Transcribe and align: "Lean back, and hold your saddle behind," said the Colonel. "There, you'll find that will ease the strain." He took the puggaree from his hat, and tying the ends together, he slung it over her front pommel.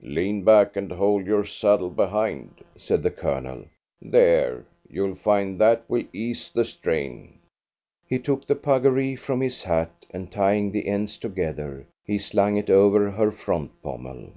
"Lean 0.00 0.44
back, 0.44 0.76
and 0.76 0.90
hold 0.92 1.26
your 1.26 1.44
saddle 1.44 1.90
behind," 1.90 2.64
said 2.74 3.02
the 3.02 3.10
Colonel. 3.10 3.66
"There, 4.00 4.64
you'll 4.88 5.14
find 5.14 5.58
that 5.60 5.84
will 5.88 6.04
ease 6.10 6.50
the 6.50 6.64
strain." 6.64 7.38
He 8.06 8.18
took 8.18 8.46
the 8.46 8.56
puggaree 8.56 9.14
from 9.16 9.42
his 9.42 9.62
hat, 9.64 10.06
and 10.08 10.32
tying 10.32 10.72
the 10.72 10.88
ends 10.88 11.18
together, 11.18 11.86
he 12.02 12.16
slung 12.16 12.56
it 12.56 12.70
over 12.70 13.10
her 13.10 13.30
front 13.30 13.82
pommel. 13.82 14.32